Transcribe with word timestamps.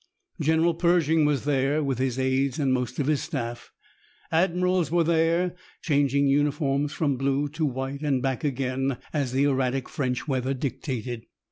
General 0.39 0.73
Pershing 0.73 1.25
was 1.25 1.43
there, 1.45 1.83
with 1.83 1.99
his 1.99 2.17
aides 2.17 2.57
and 2.57 2.73
most 2.73 2.97
of 2.97 3.05
his 3.05 3.21
staff. 3.21 3.71
Admirals 4.31 4.89
were 4.89 5.03
there, 5.03 5.55
changing 5.83 6.25
uniforms 6.25 6.91
from 6.91 7.17
blue 7.17 7.47
to 7.49 7.65
white 7.67 8.01
and 8.01 8.19
back 8.19 8.43
again 8.43 8.97
as 9.13 9.31
the 9.31 9.43
erratic 9.43 9.87
French 9.87 10.27
weather 10.27 10.55
dictated. 10.55 11.27